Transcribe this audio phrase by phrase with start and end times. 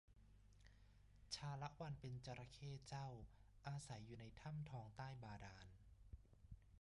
[1.35, 3.07] ชาละวันเป็นจระเข้เจ้า
[3.67, 5.65] อาศัยอยู่ในถ้ำทองใต้บาดาล